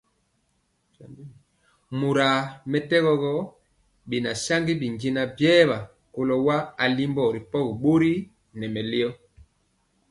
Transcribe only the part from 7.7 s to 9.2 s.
bori nɛ mɛlɔ.